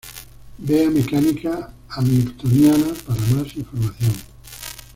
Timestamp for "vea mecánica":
0.57-1.75